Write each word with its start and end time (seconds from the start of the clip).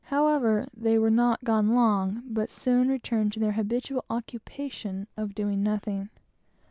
However, 0.05 0.65
they 0.75 0.97
were 0.97 1.11
not 1.11 1.43
gone 1.43 1.75
long, 1.75 2.23
but 2.25 2.49
soon 2.49 2.89
returned 2.89 3.33
to 3.33 3.39
their 3.39 3.51
habitual 3.51 4.03
occupation 4.09 5.05
of 5.15 5.35
doing 5.35 5.61
nothing. 5.61 6.09